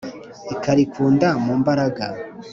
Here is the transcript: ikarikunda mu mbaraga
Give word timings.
ikarikunda 0.53 1.27
mu 1.45 1.53
mbaraga 1.61 2.05